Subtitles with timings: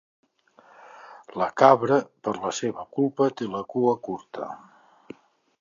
[1.41, 1.99] La cabra,
[2.29, 4.53] per la seva culpa, té la cua curta.